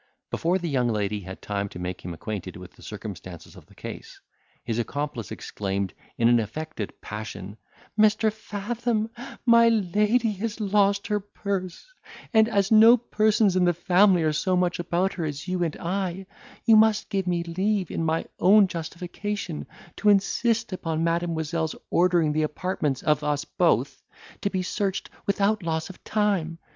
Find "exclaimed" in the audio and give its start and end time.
5.29-5.93